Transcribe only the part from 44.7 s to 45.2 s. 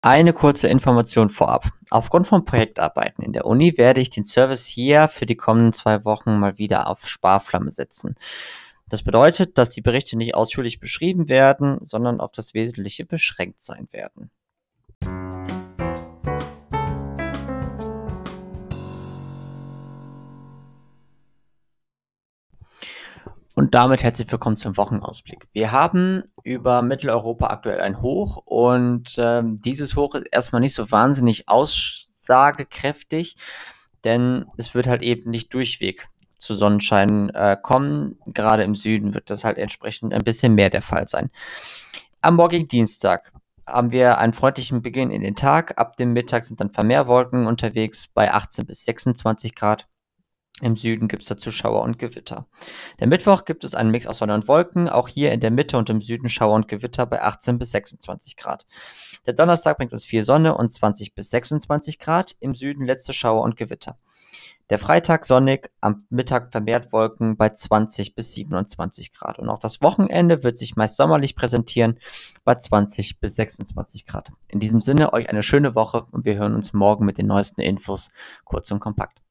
Beginn